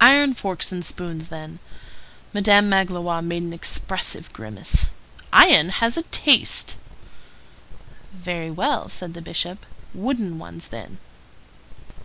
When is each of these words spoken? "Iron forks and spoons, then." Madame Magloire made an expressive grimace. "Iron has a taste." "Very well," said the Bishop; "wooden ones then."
"Iron 0.00 0.34
forks 0.34 0.72
and 0.72 0.84
spoons, 0.84 1.28
then." 1.28 1.60
Madame 2.32 2.68
Magloire 2.68 3.22
made 3.22 3.44
an 3.44 3.52
expressive 3.52 4.32
grimace. 4.32 4.86
"Iron 5.32 5.68
has 5.68 5.96
a 5.96 6.02
taste." 6.02 6.76
"Very 8.12 8.50
well," 8.50 8.88
said 8.88 9.14
the 9.14 9.22
Bishop; 9.22 9.64
"wooden 9.94 10.40
ones 10.40 10.66
then." 10.66 10.98